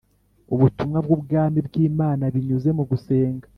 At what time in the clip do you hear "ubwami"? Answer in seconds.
1.17-1.59